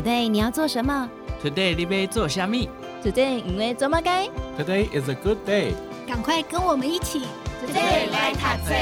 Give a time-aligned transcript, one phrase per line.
[0.00, 1.10] Today 你要做什么
[1.44, 2.70] ？Today 你要做虾米
[3.04, 4.26] ？Today 因为做么该
[4.56, 5.74] ？Today is a good day。
[6.08, 7.20] 赶快跟我们一起
[7.62, 8.72] ，Today 来塔车。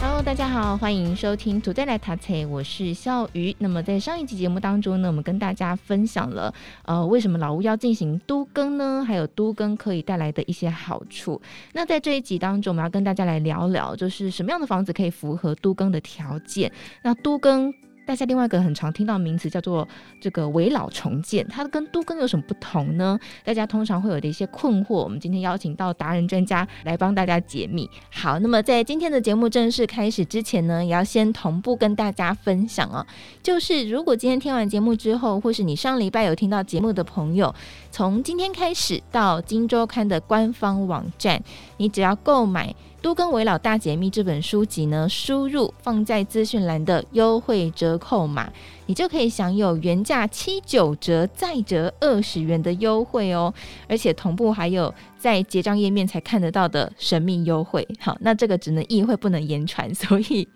[0.00, 3.54] Hello，大家好，欢迎收听 Today 来塔车，我是笑鱼。
[3.58, 6.54] 那么在上一集节目当中呢，我们跟大家分享了
[6.86, 9.04] 呃为什么老屋要进行都更呢？
[9.06, 11.38] 还有都更可以带来的一些好处。
[11.74, 16.72] 那在这一集当中，我们要跟大家来聊聊，就是什么样的房子可以符合都更的条件？
[17.02, 17.70] 那都更。
[18.10, 19.86] 大家另外一个很常听到名词叫做
[20.20, 23.16] 这个危老重建，它跟都更有什么不同呢？
[23.44, 27.88] 大家通常会有的一些困惑，我们今天邀请到达人专家来帮大家解密。
[28.12, 33.06] 好，那么在今天的节目正式开始之前呢，也要先同步跟大家分享哦，
[33.44, 37.54] 就是如果今天听完节目之后，或是你上礼拜有听到节目的朋友，
[37.92, 41.40] 从今天开始到金周刊的官方网站，
[41.76, 42.74] 你只要购买。
[43.02, 48.52] 多跟韦老大解密这本书籍呢，输入放在资讯栏的优惠折扣码，
[48.90, 53.54] 你就可以享有原价七九折再折二十元的优惠哦，
[53.86, 57.86] 而且同步还有在结账页面才看得到的神秘优惠。
[58.00, 60.48] 好，那这个只能意会不能言传，所以。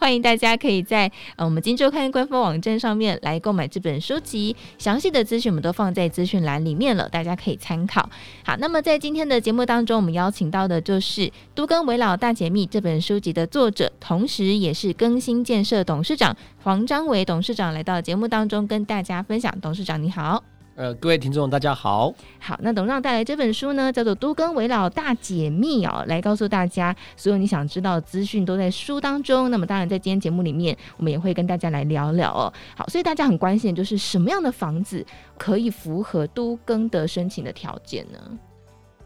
[0.00, 8.08] 欢迎大家可以在呃我们金周刊官方网站上面来购买这本书籍，详细的资讯我们都放在资讯栏里面了，大家可以参考。
[8.44, 11.20] 好，那么在今天的节目当中，我们邀请到的就是
[11.54, 19.52] 《都更为老大解密》这本书籍的作者，同时也是更新建设董事长黄章伟董事长来到节目当中跟大家分享。
[19.60, 20.42] 董事长你好。
[20.74, 22.14] 呃，各位听众，大家好。
[22.38, 29.50] 好，那董事长带来这本书呢，叫做《都更为老大解密》哦，来告诉大家所有你想知道的资讯都在书当中。
[29.50, 32.52] 那么，当然在今天节目里面，我们也会跟大家来聊聊哦。
[32.74, 35.04] 好，所以大家很关心的就是什么样的房子
[35.36, 38.18] 可以符合都更的申请的条件呢？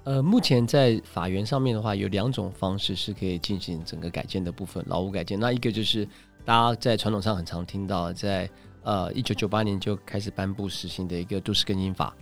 [0.05, 5.37] 呃，目前在法源上面的话，有两种方式是可以进行整个改建的部分，劳务改建。
[5.39, 6.06] 那一个就是
[6.47, 8.48] 大家在传统上很常听到在。
[8.89, 12.14] 呃，一九九八年就开始颁布实行的一个都市更新法。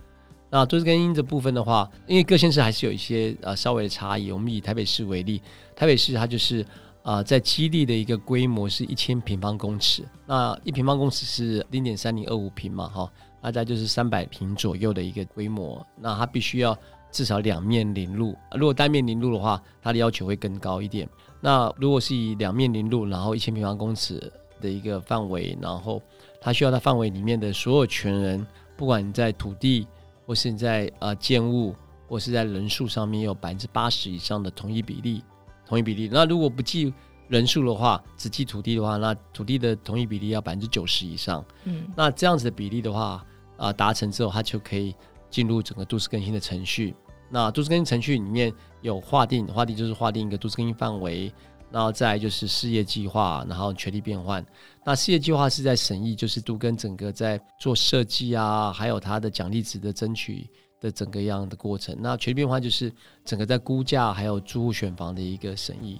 [0.49, 4.31] 那都市更新这部分的话，因为各县市还是有一些呃稍微的差异。
[4.31, 5.39] 我们以台北市为例，
[5.75, 6.65] 台北市它就是
[7.03, 13.11] 呃在基地的一个规模是一千平方公尺，那一平方公尺是零点三零二五平嘛，哈，
[13.43, 15.85] 大概就是三百平左右的一个规模。
[15.95, 16.75] 那它必须要
[17.15, 21.07] 至少两面临路，如果单面临路的话，它的要求会更高一点。
[21.39, 24.19] 那如果是以两面临路，然后一千平方公尺
[24.59, 26.01] 的一个范围，然后
[26.41, 28.45] 它需要在范围里面的所有权人，
[28.75, 29.87] 不管你在土地，
[30.25, 31.73] 或是你在呃建物，
[32.05, 35.23] 或是在人数上面有百分之八十以上的同一比例，
[35.65, 36.09] 同一比例。
[36.11, 36.93] 那如果不计
[37.29, 41.45] 人数的话，只计土地的话，那土地的同一比例要百分之九十以上。
[41.63, 44.93] 嗯，那这样子的比例的话，啊、呃，达成之后，它就可以
[45.29, 46.93] 进入整个都市更新的程序。
[47.35, 48.49] 那都市更新程序里面
[48.81, 51.29] 有划定，划定就是划定一个都市更新范围。
[51.69, 54.45] 然后再就是事业计划，然后权利变换。
[54.85, 61.93] 那事业计划是在审议，就是都跟整个在做设计啊，还有它的奖励值的争取的整个样的过程。
[61.99, 62.89] 那权利变换就是
[63.25, 65.99] 整个在估价还有租户选房的一个审议。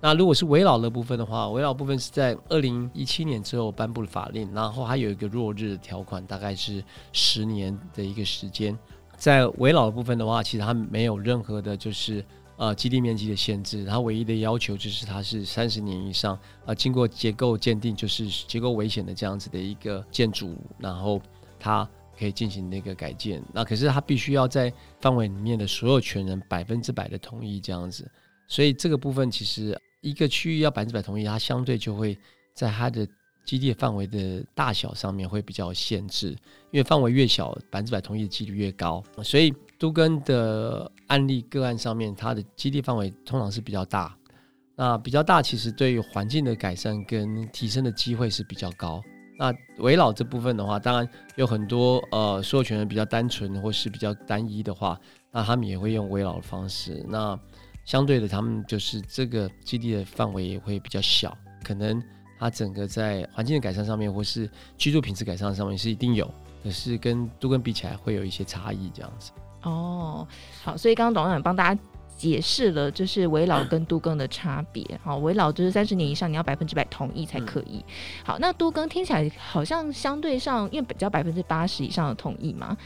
[0.00, 8.78] 那如果是危老的部分的话，危老部分是在二零一七年之后颁布了法令，然后还有一个落日的条款，大概是十年的一个时间。
[9.18, 12.24] 在围老的部分的话，其实它没有任何的就是。
[12.60, 16.36] 呃，基地面积的限制，它唯一的要求就是它是三十年以上，
[16.66, 21.22] 呃，经过结构鉴定，就是结构危险的这样子的一个建筑，然后
[21.60, 23.40] 它可以进行那个改建。
[23.52, 28.10] 那可是它必须要在范围里面的所有权人百分之百的同意这样子，
[28.48, 32.18] 所以这个部分其实一个区域要百分之百同意，它相对就会
[32.54, 33.06] 在它的。
[33.48, 36.32] 基地范围的大小上面会比较限制，
[36.70, 39.02] 因为范围越小，百分之百同意的几率越高。
[39.24, 44.14] 所以都根的案例个案上面，它的基地范围通常是比较大。
[44.76, 49.02] 那比较大，其实对于环境的改善跟提升的机会是比较高。
[49.38, 55.00] 那围老这部分的话，当然有很多呃所有权人比较单纯或是比较单一的话，
[55.32, 57.02] 那他们也会用围老的方式。
[57.08, 57.40] 那
[57.86, 61.98] 相对的，他们就是这个基地的范围也会比较小，可能。
[62.38, 66.30] 它整个在环境的改善上面，或是居住品质改善上面是一定有，
[66.62, 69.32] 可是跟都更比起来会有一些差异这样子。
[69.62, 70.26] 哦，
[70.62, 71.80] 好，所以刚刚董事长帮大家
[72.16, 74.84] 解释了，就是围老跟都更的差别。
[75.02, 77.84] 好，围老就是三十年以上，你要百分之百同意才可以。
[78.24, 82.76] 好，那都更听起来好像相对上，因为只要百分之八十以上的同意嘛。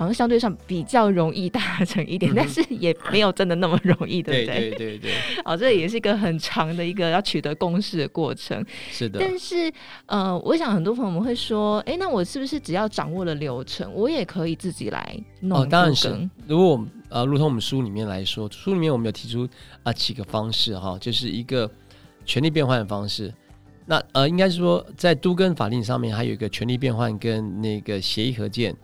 [0.00, 4.70] 好像相对上比较容易达成一点， 但是也没有真的那么容易，对不对？
[4.70, 5.10] 对对对。
[5.44, 8.64] 哦，这也是一个很长的一个要取得共识的过程。
[8.90, 9.20] 是的。
[9.20, 9.70] 但是，
[10.06, 15.58] 呃，我想很多朋友们会说，哎，那我是不是只要掌握了流程，我也可以自己来弄？
[15.58, 16.08] 哦，当然是。
[16.46, 19.46] 如果我们呃，如同我们书里面来说，书里面我们有提出
[19.82, 21.70] 啊几个方式哈，就是一个
[22.24, 23.30] 权力变换的方式。
[23.84, 28.74] 那呃，应该是说在都跟法令上面，还有一个权力变换跟那个协议合建。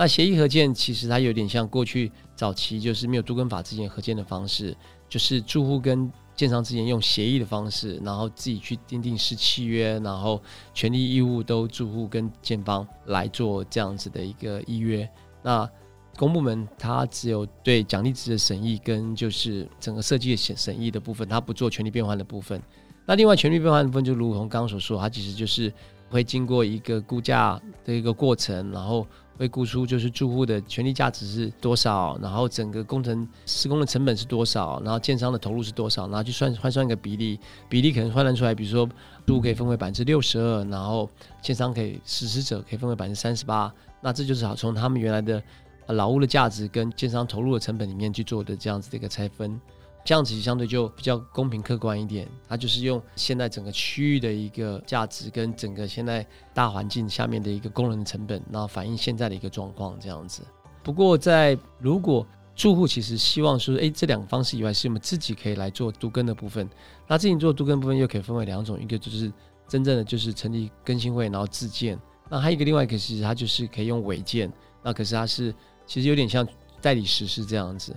[0.00, 4.74] 那协议合建其实它有点像过去早期就是没有都更法之前合建的方式，
[5.10, 10.42] 就是住户跟建商之间用协议的方式，然后自己去订定是契约，然后
[10.72, 15.06] 权利义务都住户跟建方来做这样子的一个议约。
[15.42, 15.68] 那
[16.16, 22.58] 公部门它只有对奖励值的审议跟就是整个设计的审审议的部分，它不做权利变换的部分。
[23.04, 25.70] 那另外权利变换的部分，就如同刚刚所说，它其实就是
[26.10, 29.06] 会经过一个估价的一个过程，然后
[29.38, 38.86] 会估出就是住户的权利价值是多少，然后整个工程施工的成本是多少，然后建商的投入是多少，然后去算换算一个比例，比例可能换算出来，比如说
[39.24, 41.08] 住户可以分为百分之六十二，然后
[41.40, 43.72] 建商可以实施者可以分为百分之三十八，
[44.02, 45.42] 那这就是好从他们原来的
[45.86, 49.58] 老屋的价值跟建商投入的成本里面去做的这样子的一个拆分。
[50.04, 60.42] 这样子相对就比较公平客观一点，它就是用现在整个区域的一个价值跟整个现在大环境下面的一个工人成本，然后反映现在的一个状况这样子。
[60.82, 62.26] 不过在如果
[62.56, 66.68] 住户其实希望说，诶，这两个方式以外，是我们自己可以来做都根的部分，
[67.06, 69.32] 那自己做都根部分又可以分为两种，一个就是
[69.68, 71.98] 真正的就是成立更新会，然后自建，
[72.28, 75.54] 那还有一个另外一个其实它就是可以用违建，那可是它是
[75.86, 76.46] 其实有点像
[76.82, 77.94] 代理实施这样子。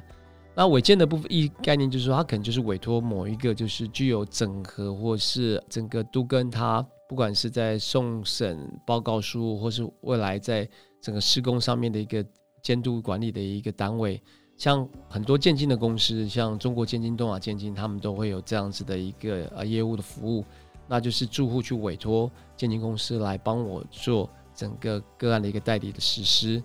[0.56, 10.70] 那违建的部分一概念就是说，它可能就是委托某一个就是具有整合或是整个都跟，它不管是在送审报告书，或是未来在
[11.02, 12.24] 整个施工上面的一个
[12.62, 14.22] 监督管理的一个单位，
[14.56, 20.46] 像很多建经的公司，像中国建经、东亚建经，他们都会有这样子的一个呃业务的服务，
[20.88, 26.62] 那就是住户去委托建经公司来帮我做整个个案的一个代理的实施。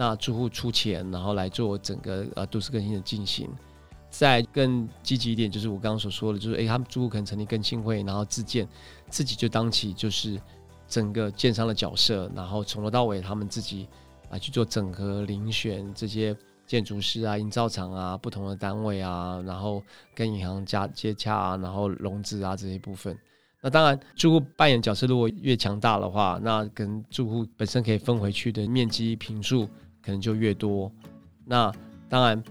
[0.00, 3.50] 那住户出钱，然后来做整个呃都市更新的进行。
[4.10, 8.66] 再更积极一点，就是我刚刚所说的，就是诶，他们住户可能成立更新会，然后自建，
[9.10, 10.40] 自己就当起就是
[10.86, 13.88] 整个建商的角色，然后从头到尾他们自己
[14.30, 16.34] 啊去做整合、遴选这些
[16.64, 19.82] 建筑师啊、营造厂啊、不同的单位啊，然后
[20.14, 23.18] 跟银行加接洽啊，然后融资啊这些部分。
[23.60, 29.68] 那当然，住户扮演角色如果越强大的话，那跟住户本身可以分回去的面积坪数。
[30.08, 30.90] 可能就越多，
[31.44, 31.70] 那
[32.08, 32.42] 当然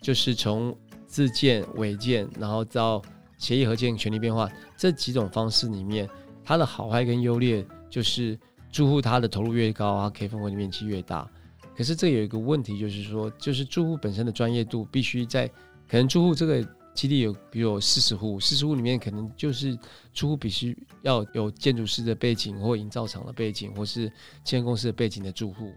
[0.00, 0.72] 就是从
[1.08, 3.02] 自建、违建，然后到
[3.36, 6.08] 协议合建、权利变化这几种方式里面，
[6.44, 8.38] 它的好坏跟优劣就是
[8.70, 11.28] 住户他的投入越高，啊可以分回的面积越大。
[11.76, 15.48] 可是这有一个问题，就是说，就是住户本身的专业度必须在，
[15.88, 16.64] 可能住户这个
[16.94, 19.76] 基地有，比如有四十户，四十户里面可能就是
[20.12, 24.12] 住户必须要有建筑师的背景，或营造厂的背景，或是
[24.44, 25.72] 建公司的背景的住户。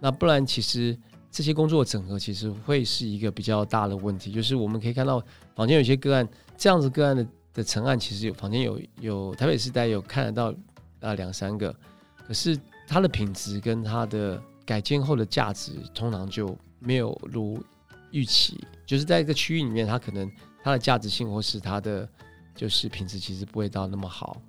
[0.00, 0.96] 那不然，其实
[1.30, 4.30] 这些工作整合其实会是一个比较大的问题。
[4.30, 5.22] 就是我们可以看到，
[5.54, 10.54] 房间有些个案，这样子个案的的成案，其实有房间有有台北市大概有看得到
[11.00, 11.74] 啊两三个，
[12.26, 17.62] 可是它的品质跟它的改建后的价值，通常就没有如
[18.12, 18.58] 预期。
[18.86, 20.30] 就是在一个区域里面，它可能
[20.62, 22.08] 它的价值性或是它的
[22.54, 24.40] 就是品质，其实不会到那么好。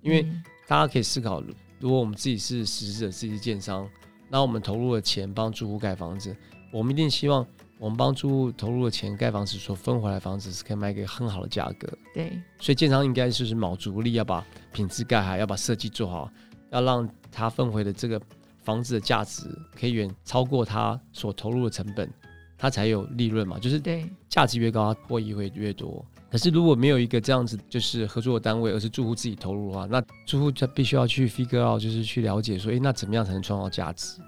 [0.00, 0.22] 因为
[0.66, 1.42] 大家可以思考，
[1.80, 3.88] 如果我们自己是实施者，自己是建商。
[4.32, 6.34] 那我们投入了钱帮住户盖房子，
[6.72, 7.46] 我们一定希望
[7.78, 11.86] 我们帮住户投入了钱盖房子所分回来的房子是可以卖给很好的价格。
[12.14, 14.42] 对，所以建商应该就是卯足力要把
[14.72, 16.30] 品质盖好，要把设计做好，
[16.70, 18.18] 要让他分回的这个
[18.62, 19.42] 房子的价值
[19.78, 22.10] 可以远超过他所投入的成本，
[22.56, 23.58] 他才有利润嘛。
[23.58, 26.02] 就是对，价值越高，他获益会越多。
[26.30, 34.18] 可是如果没有一个这样子就是合作的单位，而是住户自己投入的话，那住户就必须要去 figure out，就是去了解说，诶，那怎么样才能创造价值？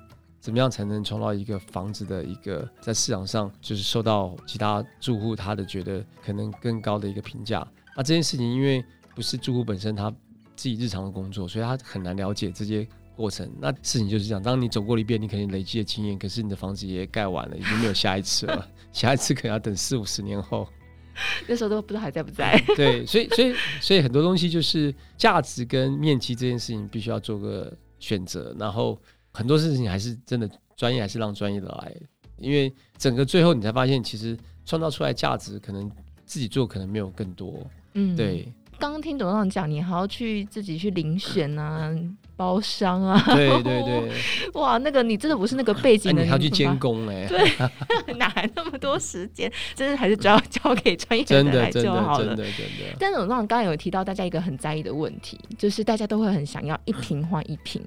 [0.45, 7.67] 怎么样才能创造一个房子的一个在市场上就是受到其他住户他的觉得可能更高的一个评价？
[7.97, 8.85] 那这件事情因为
[9.15, 10.11] 不是住户本身他
[10.55, 12.87] 自己日常的工作，所以他很难了解这些
[13.17, 13.51] 过程。
[13.59, 20.69] 那事情就是这样，当你走过了一遍，你肯定累积的经验，可是你的房子也盖完了，已经没有下一次了， 下一次可能要等四五十年后。
[21.49, 22.63] 那时候都不知道还在不在。
[22.77, 29.01] 对，所以所以所以很多东西就是价值跟面积这件事情必须要做个选择，然后
[29.35, 31.95] 很多事情还是真的专业还是让专业的来，
[32.39, 35.91] 因为整个最后你才发现，其实创造出来价值可能
[36.25, 37.61] 自己做可能没有更多。
[37.93, 38.51] 嗯，对。
[38.77, 41.95] 刚刚听董事长讲，你还要去自己去遴选啊。
[42.37, 44.11] 包商啊，对对对，
[44.61, 47.39] 哇，那个你真的不是那个背景的，你还要去监工哎，对，
[48.19, 49.49] 哪来那么多时间？
[49.77, 52.27] 真的还是主要 交给专业的人来就好了。
[52.27, 52.73] 真的真的真的。
[52.77, 57.81] 真的但是我刚刚有提到大家一个很在意的问题，就是大家都会很想要一瓶换一坪。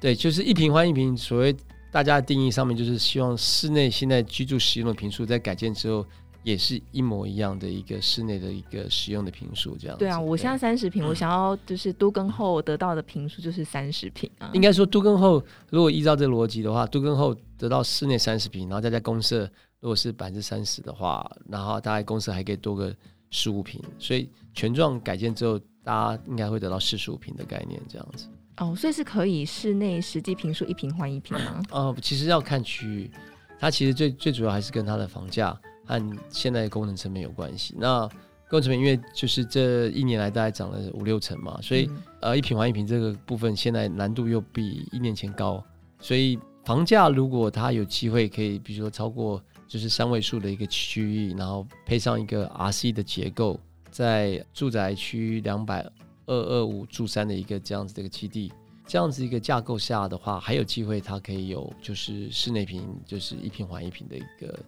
[0.00, 1.16] 对，就是一平换一平。
[1.16, 1.54] 所谓
[1.90, 6.04] 大家的定义上面，就是希望室内现在居住使用的坪数在改建之后
[6.42, 9.96] 也是一模一样的一个室内的一个使用的坪数，这样。
[9.96, 14.50] 对啊，我现在三十平，我想要就是都更后得到的坪数就是三十平啊。
[14.52, 19.48] 应该说都更后，如果依照这个逻辑的话，都更后得到室内三十平，然后再加公设，
[19.80, 22.94] 如果是百分之三十的话，然后大概公设还可以多个
[23.30, 28.26] 十五平，所以全幢改建之后，大家应该会得到四十五平的概念，这样子。
[28.58, 31.62] 哦，所以是可以室内实际平数一平换一平吗？
[31.70, 33.10] 哦， 其实要看区域，
[33.58, 35.58] 它其实最最主要还是跟它的房价。
[35.86, 37.74] 和现在的功能成本有关系。
[37.76, 38.08] 那
[38.48, 45.62] 工程成本因为就是这一年来大概涨了五六成嘛，所以、嗯、呃一坪换一坪这个部分现在难度又比一年前高。
[46.00, 55.86] 所以房价如果它有机会可以，比如说超过就是三位数的一个区域，然后配上一个 RC 的结构，在住宅区两百
[56.26, 58.52] 二二五住三的一个这样子的一个基地，
[58.86, 64.58] 这样子一个架构下的话，还有机会它可以有就是室内平就是一平换一平的一个。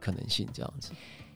[0.00, 0.92] 可能性这样子，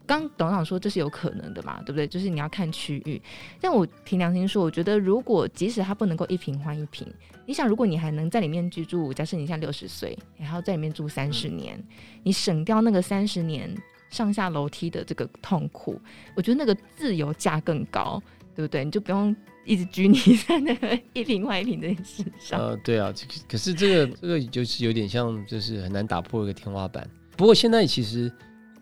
[0.07, 2.07] 刚董事长说这是有可能的嘛，对不对？
[2.07, 3.21] 就是你要看区域。
[3.61, 7.05] 但我凭良心说，我觉得如果即使它不能够一平换一平，
[7.45, 11.87] 你想，如果你还能在里面居住，假设你现在六十岁，然后在里面住三十年，嗯、
[12.23, 13.76] 你省掉那个三十年
[14.11, 16.00] 上下楼梯的这个痛苦，
[16.37, 18.23] 我觉得那个自由价更高，
[18.55, 18.85] 对不对？
[18.85, 22.61] 你就不用一直拘泥在那个一坪换一坪这件事上。
[22.61, 23.12] 呃，对啊，
[23.49, 27.09] 可是这个这个就是有点像，就是很难打破一个天花板。
[27.37, 28.33] 不过现在其实。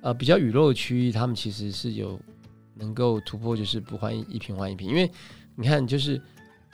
[0.02, 2.18] 呃，比较雨漏的区域，他们其实是有
[2.74, 5.10] 能够突破，就是不换一坪换一坪，因为
[5.54, 6.18] 你看，就是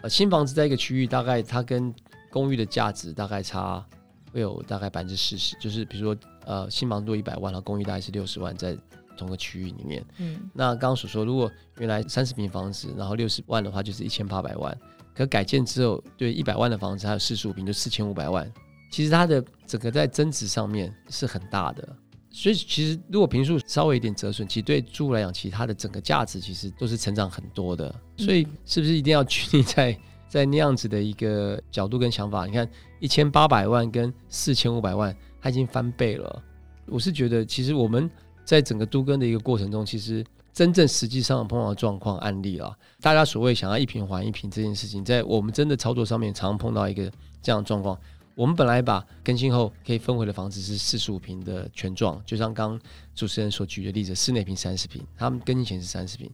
[0.00, 1.92] 呃新房子在一个区域，大概它跟
[2.30, 3.84] 公寓的价值大概差
[4.32, 8.78] 会有大概百分之四十，就是比如说呃新房子多一百万，然后公寓大概是六十万，在
[9.16, 10.04] 同个区域里面。
[10.18, 10.48] 嗯。
[10.52, 14.76] 那刚刚所说，如果原来三十平房子，然后六十万的话，就是一千八百万，
[15.14, 18.50] 可改建之后，对一百万的房子还有四十五平，就四千五百万。
[18.90, 21.96] 其实它的整个在增值上面是很大的。
[22.30, 27.92] 所以其实如果平数稍微一点折损，其实对住户来讲，其实它的整个价值其实都是成长很多的。
[28.18, 32.44] 所以是不是一定要拘泥在在那样子的一个角度跟想法？
[32.44, 32.68] 你看
[33.00, 36.42] 一千八百万跟四千五百万，它已经翻倍了。
[36.86, 38.08] 我是觉得，其实我们
[38.46, 40.24] 在整个都更的一个过程中，其实
[40.54, 47.10] 真正实际上碰到的状况案例啊，大家所谓想要一瓶还一瓶这件事情，在我们真的操作上面，常碰到一个
[47.42, 47.98] 这样的状况。
[48.36, 52.78] 我们本来把更新后可以分回的房子是四十五平的全幢，就像刚
[53.14, 56.30] 主持人所举的例子，室内平三十平，他们更新前是三十平，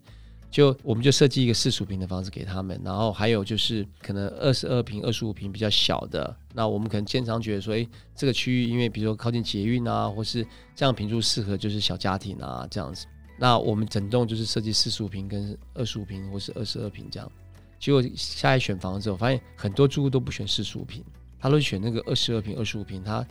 [0.52, 13.06] 就我们就设计一个四十五平的房子给他们，然后还有就是可能二十二平、二十五平比较小的，那我们可能经常觉得说，诶，这个区域因为比如说靠近捷运啊，或是这样平住适合就是小家庭啊这样子，
[13.38, 17.32] 那我们整栋就是设计四十五平跟二十五平或是二十二平这样，
[17.80, 21.02] 结果下来选房子之后，发现很多住户都不选四十五平。
[21.40, 23.26] 他都选那个二十二平、二十五平，他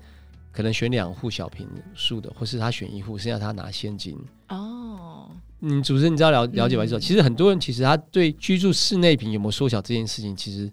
[0.51, 4.17] 可能选两户小平数的，或是他选一户，剩下他拿现金。
[4.49, 5.29] 哦，
[5.61, 10.71] 嗯，主持人，你知道了了解完之后，其实很多人其实他对居住室内坪有没有缩小这件事情，其实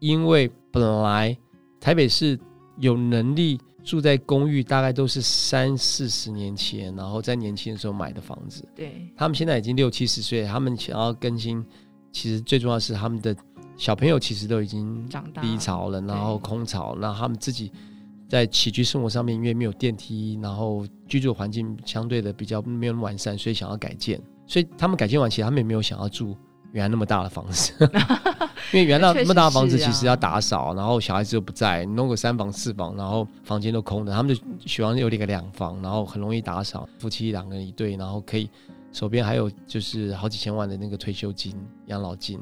[0.00, 1.36] 因为本来
[1.80, 2.38] 台北市
[2.78, 8.66] 有能力住在公寓，大概都是三四十年前，然后在年轻的时候买的房子。
[8.74, 11.64] 对，他们现在已经六七十岁，他们想要更新，
[12.10, 13.34] 其实最重要的是他们的。
[13.74, 15.08] 小朋友其实都已经
[15.40, 17.72] 低潮了，然后空巢，那他们自己
[18.32, 24.18] 在起居生活上面，因为没有电梯，然后居住环境相对的比较没有那么完善，所以想要改建。
[24.46, 26.34] 所以他们改建完，其实他们也没有想要住
[26.72, 27.74] 原来那么大的房子，
[28.72, 38.48] 因为原来那么大的房子其实要打扫，然后小孩子又不在，弄个三房四房，然后房间都空的，他们就喜欢有那个两房，然后很容易打扫，夫妻两个人一对，然后可以
[38.92, 41.54] 手边还有就是好几千万的那个退休金、
[41.88, 42.40] 养老金。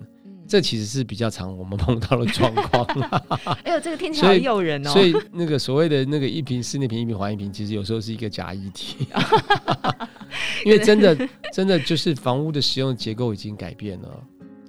[0.50, 2.84] 这其实是比较常我们碰到的状况。
[3.62, 4.90] 哎呦，这个听起来好诱人哦。
[4.90, 9.06] 所以那个所谓的那个一坪室内坪一平还一平，其实有时候是一个假议题。
[10.66, 11.16] 因为真的
[11.52, 14.24] 真的就是房屋的使用结构已经改变了。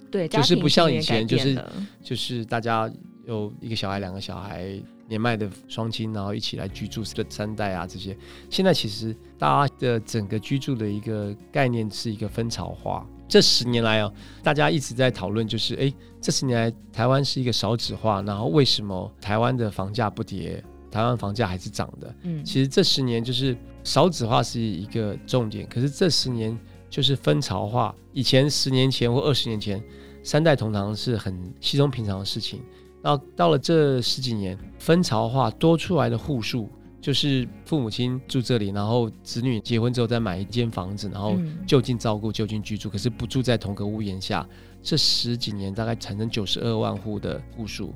[0.08, 1.64] 对，就是不像以前，就是
[2.00, 2.88] 就是大家
[3.26, 8.16] 有一个小孩、两个小孩，年迈的双亲，然后一起来居住的三代啊这些。
[8.48, 13.04] 现在其实大家的整个居住的一个概念是一个分巢化。
[13.32, 14.12] 这十年来哦，
[14.42, 22.14] 大家一直在讨论，就是哎，这十年来台湾是一个少子化，然后为什么台湾的房价不跌，台湾房价还是涨的？
[22.24, 26.54] 嗯，其实这十年就是少子化是一个重点，可是这十年
[26.90, 27.94] 就是分潮化。
[28.12, 29.82] 以前十年前或二十年前，
[30.22, 32.60] 三代同堂是很稀松平常的事情，
[33.00, 36.68] 然后到了这十几年，分潮化多出来的户数。
[37.02, 44.48] 就是父母亲住这里，然后子女结婚之后再买一间房子，然后就近照顾、就近居住，可是不住在同个屋檐下。
[44.80, 47.92] 这十几年大概产生九十二万户的户数，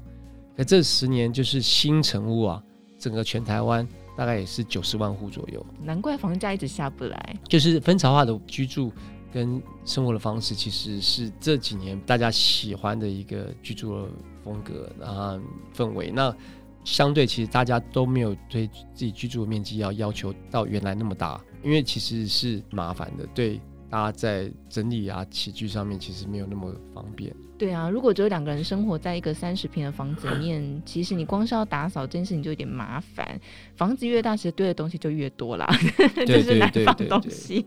[0.57, 2.63] 可这十年就是新成屋啊，
[2.99, 3.87] 整个全台湾
[4.17, 5.65] 大概也是九十万户左右。
[5.81, 8.93] 难怪房价一直下不来，就是分潮化的居住
[9.33, 14.09] 跟生活的方式，其实是这几年大家喜欢的一个居住的
[14.43, 15.41] 风格啊
[15.77, 16.11] 氛围。
[16.11, 16.35] 那
[16.87, 27.35] 相对其实大家都没有对自己居住的面积要要求到原来那么大，因为其实是麻烦的，对大家在整理啊起居上面其实没有那么方便。
[27.59, 33.41] 对啊，如果只有两个人生活在一个三十平的房子里面，其实你光是要打扫这件事情就有点麻烦。
[33.75, 35.67] 房子越大，其实堆的东西就越多啦，
[36.27, 37.65] 就是难放东西。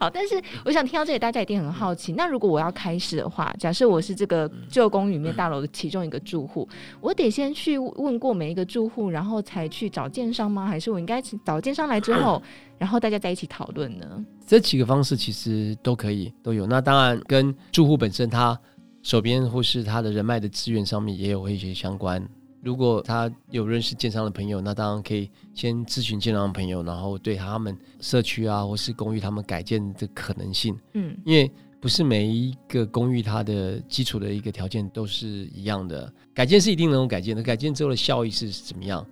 [0.00, 2.12] 好，但是我想听到这里，大家一定很好奇。
[2.14, 6.68] 那如果我要开始的话，假设我是这个旧公寓里面大楼的其中一个住户，
[7.00, 10.66] 我得先去问过每一个住户，然后才去找建商吗？
[10.66, 12.42] 还是我应该找建商来之后，
[12.76, 14.24] 然后大家在一起讨论呢？
[14.46, 16.66] 这几个方式其实都可以，都有。
[16.66, 18.58] 那当然跟住户本身他。
[19.06, 22.28] 手边或是他的人脉的资源上面也有一些相关。
[22.60, 30.76] 如果他有认识建商的朋友，那当然可以先咨询建商的朋友，然后对他们社区啊或是公寓他们改建的可能性。
[30.94, 31.48] 嗯，因为
[31.80, 39.06] 不是每一个公寓它的基础的一个条件都是一样的，改建是一定能够改建的，改建之后的效益是怎么样？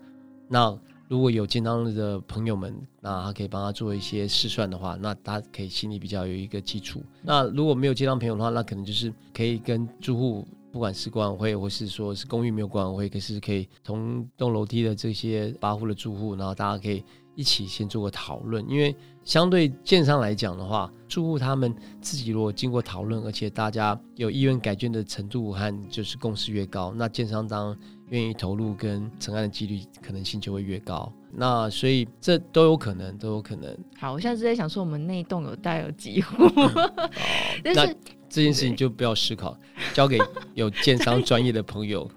[0.48, 0.76] 那。
[1.08, 7.02] 如果有建商的朋友们，那他可以帮他做一些试算的话，那他可以心里比较有一个基础。
[7.22, 18.64] 那如果没有建商朋友的话，那可能就是可以跟住户，不管是管委会或是说是公寓没有管委会，可是可以同栋楼梯的这些八户的住户，然后大家可以一起先做个讨论。
[18.68, 27.76] 因为相对建商来讲的话，住户他们自己如果经过讨论，而且大家有意愿改建的程度和就是共识越高，那建商当
[28.14, 33.76] 愿意投入跟成案的几率可能性就会越高，那所以这都有可能，都有可能。
[33.98, 36.90] 好，我现在是在想说，我们那一栋有带有几户，哦、
[37.64, 37.96] 但是
[38.28, 39.56] 这件事情就不要思考，
[39.92, 40.20] 交给
[40.54, 42.08] 有建商专业的朋友。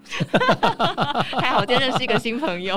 [1.40, 2.76] 还好，今天认识一个新朋友。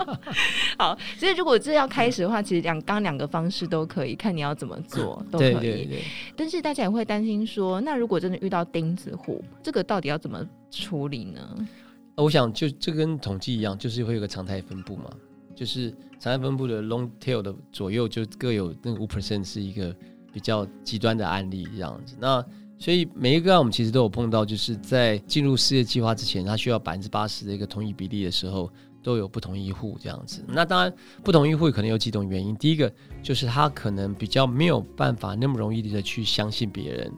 [0.78, 5.52] 好，所以如果这要开始的话，其实两刚两个方式都可以，看你要怎么做都可以。
[5.52, 6.02] 对对对。
[6.34, 11.68] 但是大家也会担心说，那如果真的遇到钉子户，这个到底要怎么处理呢？
[12.16, 15.10] 我想就这跟统计一样，就是会有个常态分布嘛，
[15.54, 19.94] 就是常态分布的 long tail 的左右就各有那个五 percent 是一个
[20.32, 22.14] 比较极端的案例这样子。
[22.20, 22.44] 那
[22.78, 28.70] 所以每一个案我们其实都有碰到，就是在进入事业计划之前，他需要百分之八十的一个同意比例的时候，
[29.02, 30.44] 都有不同意户这样子。
[30.48, 30.92] 那当然
[31.22, 32.92] 不同意户可能有几种原因，第一个
[33.22, 37.12] 就是他可能比较没有办法那么容易的去相信别人，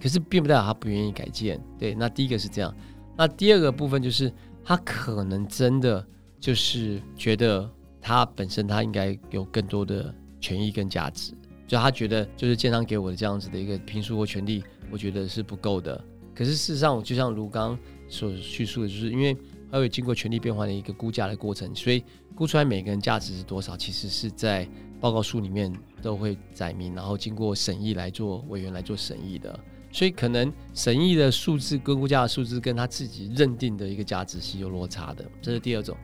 [0.00, 1.60] 可是并不代表他不愿意改建。
[1.78, 2.74] 对，那第一个是这样。
[3.18, 6.06] 那第二个部分就是，他可能真的
[6.38, 7.68] 就是觉得
[8.00, 11.32] 他本身他应该有更多的权益跟价值，
[11.66, 16.00] 就他觉得就是建商给我的这样子的一个评述或权利，我觉得是不够的。
[16.32, 17.76] 可是事实上，我就像如刚
[18.08, 19.36] 所叙述的，就是因为
[19.68, 22.04] 还有经过权利变换的一个估价的过程，所以
[22.36, 24.64] 估出来每个人价值是多少，其实是在
[25.00, 29.58] 报告书里面都会载明，然后经过审议来做委员来做审议的。
[29.90, 35.96] 所以可能审议的数字跟估价的数字跟他自己认定的一个价值是有落差的，这是第二种。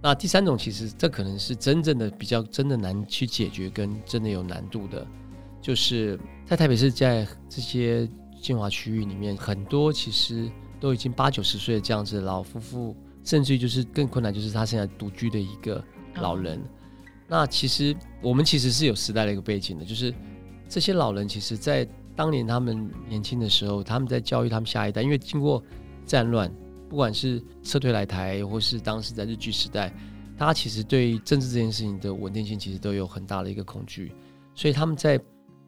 [0.00, 5.06] 那第三种其实这可能是真正的比较真的难去解决跟真的有难度的，
[5.62, 8.08] 就是在台北市在这些
[8.40, 12.94] 精华区域里面，很多其实都已经八九十岁的这样子的老夫妇，
[13.24, 15.82] 甚至于就是更困难，就是他现在独居的一个
[16.16, 16.62] 老人。
[17.26, 20.14] 那其实我们其实是有时代的一个背景的，就是
[20.68, 25.62] 这些老人其实，在当年他们年轻的时候，他们在教育他们下一代，因为经过
[26.06, 26.52] 战乱，
[26.88, 29.92] 不管是撤退来台，或是当时在日据时代，
[30.38, 34.12] 大家其实对政治这件事情的稳定性其实都有很大的一个恐惧，
[34.54, 35.20] 所以他们在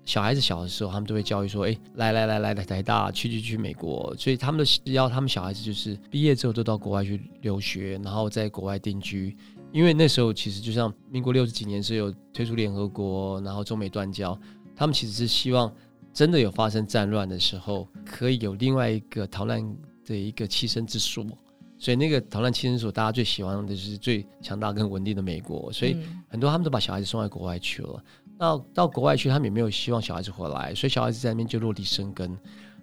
[0.04, 9.36] 小孩子小的时候，他们都会教育说：“哎，来来来来来台大，去去去美国。”所以他们的要他们小孩子就是毕业之后都到国外去留学，然后在国外定居，
[9.72, 14.38] 因为那时候其实就像民国六十几年是有退出联合国，然后中美断交，
[14.76, 15.72] 他们其实是希望。
[16.16, 19.62] 真的有发生战乱的时候，可以有另外一个逃难
[20.02, 21.22] 的一个栖身之所，
[21.76, 25.94] 所以那个逃难栖身所，大家最喜欢的就是最强大跟稳定的美国，所以
[26.26, 28.02] 很多他们都把小孩子送到国外去了。
[28.38, 32.34] 那到国外去，他们也没有希望小孩子回来，所以小孩子在那边就落地生根。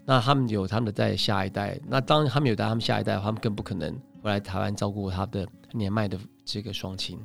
[0.06, 3.91] 那他们有他们的带下一代，那当他们有带他们下一代，他们更不可能
[4.22, 7.17] 回来台湾照顾他的年迈的这个双亲，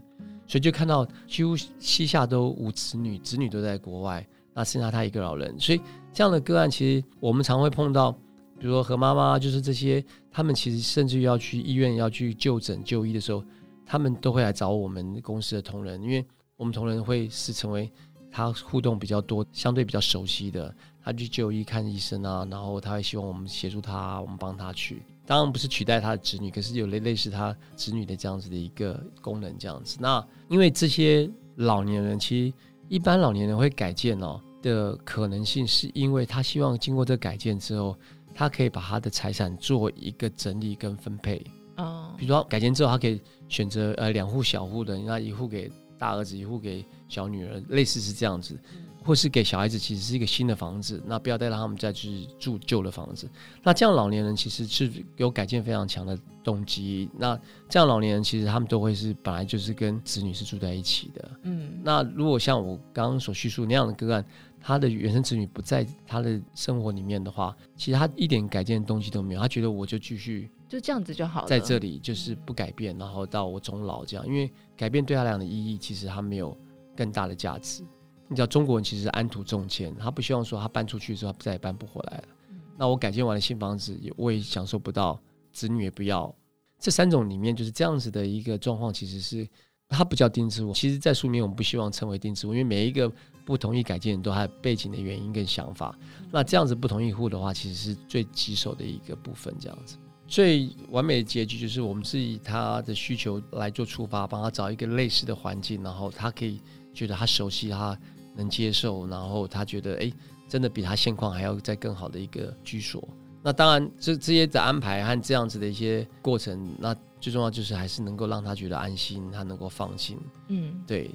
[0.47, 4.27] 所以就看到几乎膝下都无子女，子女都在国外。
[4.59, 5.81] 那剩下他一个老人，所以
[6.13, 8.11] 这样的个案其实我们常会碰到，
[8.59, 13.45] 比如说何妈妈，就是这些，他们其实甚至要去医院要去就诊就医的时候，
[13.87, 17.89] 他们都会来找我们公司的同仁，因为我们同仁会是成为
[18.33, 25.01] 他互动比较多、相对比较熟悉的，他去就医看医生啊，然后他会希望我们协助他，我们帮他去。
[25.25, 29.99] 当然不是取代他的子女，可是有类类似他子女的这样子的一个功能，这样子。
[30.01, 32.53] 那因为这些老年人，其实
[32.89, 37.97] 一般老年人会改建哦的可能性，是因为他希望经过这个改建之后，
[38.35, 41.43] 他可以把他的财产做一个整理跟分配。
[41.77, 48.59] 哦，比如说改建之后，他可以选择呃两户小户的，那一户给大儿子，一户给小女儿，类似是这样子。
[49.05, 53.27] 或是给小孩子，其实是一个新的房子，那不要再让他们再去住旧的房子。
[53.63, 57.09] 那这样老年人其实是有改建非常强的动机。
[57.17, 57.39] 那
[57.71, 61.31] 这样老年人其实他们都会是本来就是跟子女是住在一起的。
[61.45, 64.23] 嗯，那如果像我刚刚所叙述那样的个案，
[64.61, 74.27] 他的原生子女不在他的生活里面的话，其实他一点改建的东西都没有，他觉得我就继续就这样子就好了，在这里就是不改变，然后到我终老这样。
[74.27, 76.57] 因为改变对他来讲的意义，其实他没有
[76.97, 77.83] 更大的价值。
[78.29, 82.25] 你知道中国人其实安土重迁，他不希望说他搬出去之后他再也搬不回来了。
[82.51, 85.19] 嗯、那我改建完了新房子，我也享受不到，
[85.51, 86.35] 子女也不要。
[86.79, 89.49] 这三种里面就是这样子的一个状况，其实是
[89.89, 90.73] 它不叫钉子户。
[90.73, 93.11] 其实，在书里面我们不希望称为钉子户，因为每一个
[93.45, 95.97] 不同意改建人都还有背景的原因跟想法。
[96.31, 99.55] 那这样子不同意户的话，其实是最棘手的一个部分。
[99.59, 99.97] 这样子
[100.27, 106.61] 最完美的结局就是我们是以他的需求来做出发，帮他找一个类似的环境，然后他可以
[106.93, 107.99] 觉得他熟悉他。
[108.37, 110.13] 能接受，然后他觉得，哎，
[110.49, 113.03] 真的比他现况还要再更好的一个居所。
[113.43, 120.19] 那当然，这这些的安排和这样子的一些过程，那最重要就是还是能够让他觉得安心，他能够放心。
[120.49, 121.11] 嗯，对，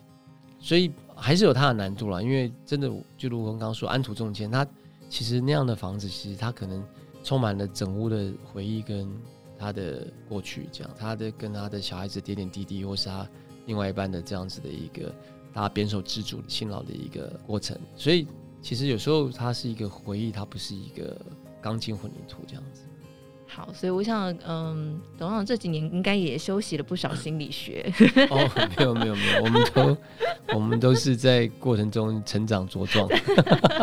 [0.60, 2.22] 所以还是有它的难度啦。
[2.22, 4.66] 因为真的，就如我刚刚说，安土重迁，他
[5.10, 6.84] 其实那样的房子，其实他可能
[7.24, 9.10] 充满了整屋的回忆跟
[9.58, 13.28] 他的过去，这样他的跟他的小孩子点点滴滴，或是他
[13.66, 15.14] 另外一半的这样子的一个。
[15.56, 18.28] 大家编手自主辛劳的一个过程，所以
[18.60, 21.16] 其实有时候它是一个回忆，它不是一个
[21.64, 22.84] 钢筋混凝土这样子。
[23.56, 27.86] 好，所以我想，嗯，董事长这几年应该也休息了不少心理学。
[28.32, 29.98] 哦，没有没有没有，我们都
[30.56, 33.08] 我们都是在过程中成长茁壮。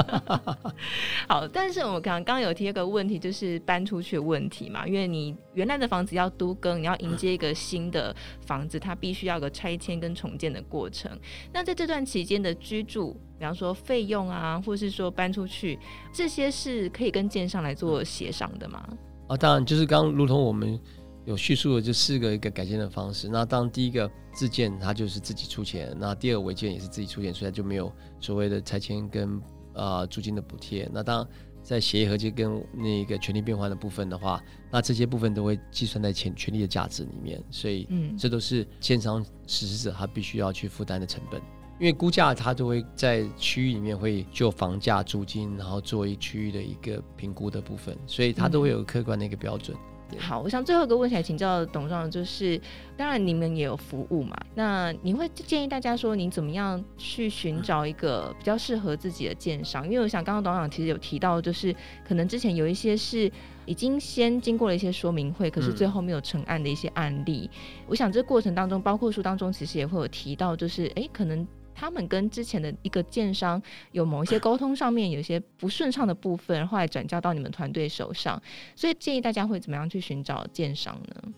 [1.29, 11.11] 好，但是我们刚刚刚有提一个问题，就是搬出去的问题嘛，因为你原来的房子要都更，你要迎接一个新的房子，它必须要有个拆迁跟重建的过程。
[11.53, 15.79] 那在这段期间的居住，比方说费用啊，或是说搬出去，
[16.13, 18.83] 这些是可以跟建商来做协商的吗？
[19.31, 20.77] 啊，当然就是刚如同我们
[21.25, 23.29] 有叙述的，这四个一个改建的方式。
[23.29, 29.37] 那当第一个自建，它就是自己出钱；那第二个违建也是自己出钱，所以它就没有所谓的拆迁跟
[29.73, 30.90] 啊、呃、租金的补贴。
[30.93, 31.25] 那当
[31.62, 37.40] 在协议和解跟那个权利变换的部分的话，那这些部分都会计算在权权利的价值里面。
[37.53, 41.40] 所以，嗯，这都是建商实施者他必须要去负担的成本。
[41.81, 49.75] 因为估价，它都会在区域里面会就房价、租金，然后做一区域的一个评估的部分，所以它都会有客观的一个标准。
[50.12, 52.61] 嗯、好，我想最后一个问题来请教董事长，就是
[52.99, 59.87] 当然你们也有服务嘛，那你会建议大家说，你怎么样去寻找一个比较适合自己的建商？
[59.87, 61.75] 因为我想刚刚董事长其实有提到，就是
[62.07, 63.33] 可能之前有一些是
[63.64, 67.49] 已经先经过了一些说明会，可是最后没有成案的一些案例。
[67.51, 71.47] 嗯、我想这过程当中，包括书当中其实也会有提到，就是哎，可能。
[71.81, 73.61] 他们跟之前的一个建商
[73.93, 78.40] 有某一些沟通上面有些不顺畅的部分，后来转交到你们团队手上，
[78.77, 81.33] 所以建议大家会怎么样去寻找建商呢？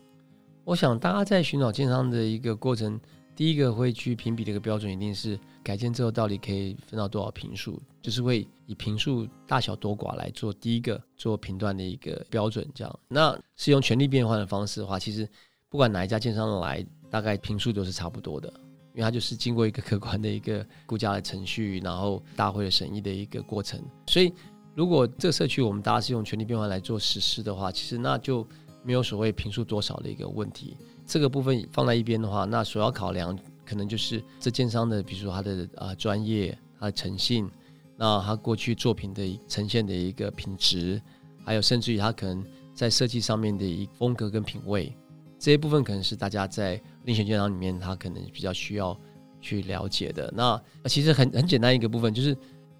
[0.65, 3.01] 我想大家在寻找建商的一个过程，
[3.37, 12.69] 第一个会去评比的一个标准，一定是改建之后到底可以分到多少平数，就是会以平数大小多寡来做第一个做评断的一个标准。
[12.75, 15.29] 这样，那是用权力变换的方式的话，其实
[15.69, 18.53] 不管哪一家建商来，大概平数都是差不多的。
[18.95, 23.81] 因为它就是经过一个客观的一个估价的程序，然后大会的审议的一个过程。
[24.07, 24.33] 所以，
[24.75, 28.47] 如果这个社区我们大家是用权利变换来做实施的话，其实那就
[28.83, 30.77] 没有所谓评数多少的一个问题。
[31.07, 37.51] 这个部分放在一边的话，那所要考量可能就是这建商的，比如说他的啊专业、他的诚信，
[37.97, 41.01] 那他过去作品的呈现的一个品质，
[41.45, 44.95] 还有甚至于他可能在设计上面的一风格跟品味。
[45.39, 48.99] 这些部分可能是大家在遴选建商里面，他可能比较需要
[49.41, 50.33] 去了解的。
[50.37, 52.37] 那其实很很简单一个部分，就是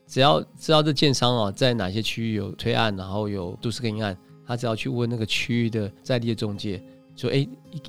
[0.07, 6.83] 只要知道这建商啊，在哪些区域有推案，然后有都市更新案，他只要去问那个区域的在地的中介，
[7.17, 7.47] 说：“哎，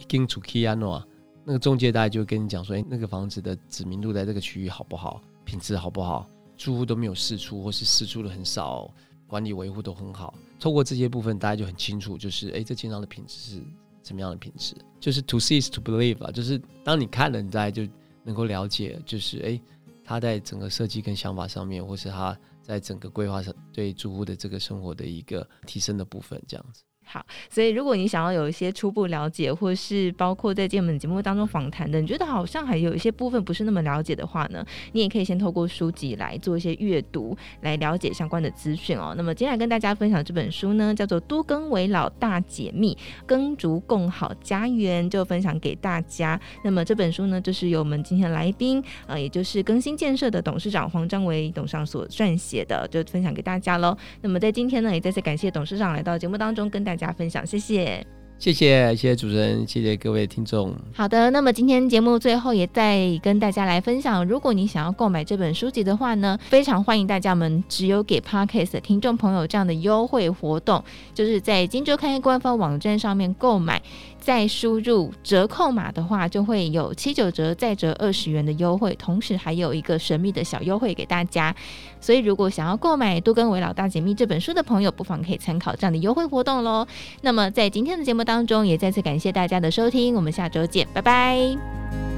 [0.08, 1.06] 跟主 key 安诺，
[1.46, 8.92] 那个中介大概就跟你讲说：哎，那个房子的知名度在这个区域好不好，品质好不好，住户都没有试出，或是试出的很少，
[9.28, 10.34] 管理维护都很好。
[10.60, 13.62] 透过这些部分，大家就很清楚，就是哎，这建商的品质是。”
[14.04, 14.76] 什么样的品质？
[15.00, 17.88] 就是 to see is to believe 啊，就是当你看了，你再就
[18.24, 19.60] 能够了解，就是哎，
[20.04, 26.84] 他在整个设计跟想法上面，或是他在整个规划上对住户的这个生活的一个提升的部分，这样子。
[27.06, 39.14] 好，所以如果你想要有一些初步了解，或是包括在我们节目当中访谈的，你觉得好像还有一些部分不是那么了解的话呢，你也可以先透过书籍来做一些阅读，来了解相关的资讯哦。
[39.18, 46.40] 那么接下来跟大家分享这本书呢，叫做《多更为老大解密：耕筑共好家园》，就分享给大家。
[46.64, 53.96] 那么这本书呢，就是由我们今天来宾，呃，也就是更新建设的董事长黄章维董事长所撰写的，就分享给大家喽。
[54.22, 56.93] 那么在今天呢，也再次感谢董事长来到节目当中跟大。
[56.94, 58.06] 大家分享，谢谢，
[58.38, 60.76] 谢谢，谢谢主持人，谢谢各位听众。
[60.94, 70.84] 好的，那么今天节目最后也再跟大家来分享，如果你想要购买这本书籍的话呢，非常欢迎大家们只有给 Podcast 的听众朋友这样的优惠活动，
[71.16, 73.82] 就是在金周刊官方网站上面购买。
[74.24, 81.54] 再输入折扣码的话，就会有七九折再折二十元的优惠，同时还有一个神秘的小优惠给大家。
[82.00, 86.88] 所以，如果想要购买《杜根伟老大解密》这本书的朋友，不妨可以参考这样的优惠活动喽。
[87.22, 92.13] 那么，在今天的节目当中，也再次感谢大家的收听，我们下周见，拜拜。